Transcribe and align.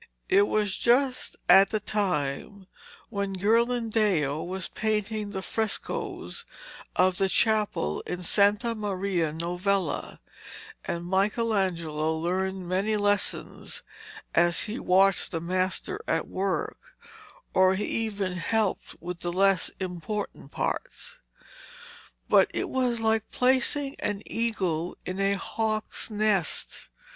It 0.29 0.47
was 0.47 0.75
just 0.77 1.35
at 1.47 1.69
the 1.69 1.79
time 1.79 2.65
when 3.09 3.35
Ghirlandaio 3.35 4.43
was 4.43 4.67
painting 4.69 5.29
the 5.29 5.43
frescoes 5.43 6.43
of 6.95 7.17
the 7.19 7.29
chapel 7.29 8.01
in 8.07 8.23
Santa 8.23 8.73
Maria 8.73 9.31
Novella, 9.31 10.19
and 10.83 11.05
Michelangelo 11.05 12.17
learned 12.17 12.67
many 12.67 12.97
lessons 12.97 13.83
as 14.33 14.61
he 14.63 14.79
watched 14.79 15.29
the 15.29 15.39
master 15.39 16.01
at 16.07 16.27
work, 16.27 16.79
or 17.53 17.75
even 17.75 18.33
helped 18.37 18.95
with 19.01 19.19
the 19.19 19.31
less 19.31 19.69
important 19.79 20.49
parts. 20.51 21.19
But 22.27 22.49
it 22.55 22.69
was 22.71 23.01
like 23.01 23.29
placing 23.29 23.97
an 23.99 24.23
eagle 24.25 24.97
in 25.05 25.19
a 25.19 25.35
hawk's 25.37 26.09
nest. 26.09 26.89